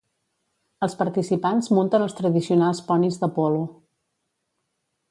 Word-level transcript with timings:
Els 0.87 0.95
participants 1.01 1.69
munten 1.79 2.07
els 2.07 2.17
tradicionals 2.21 2.83
ponis 2.89 3.21
de 3.27 3.31
polo. 3.39 3.65